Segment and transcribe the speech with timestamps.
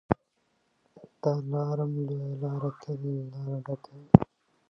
[1.21, 4.09] د دلارام لویه لاره تل له لاریو ډکه وي.